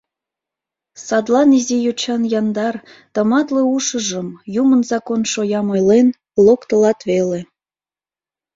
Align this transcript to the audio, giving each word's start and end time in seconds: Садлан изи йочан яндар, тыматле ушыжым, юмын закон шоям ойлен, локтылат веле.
Садлан 1.05 1.49
изи 1.57 1.77
йочан 1.85 2.21
яндар, 2.39 2.75
тыматле 3.13 3.61
ушыжым, 3.75 4.27
юмын 4.61 4.81
закон 4.91 5.21
шоям 5.31 5.67
ойлен, 5.73 6.07
локтылат 6.45 6.99
веле. 7.09 7.39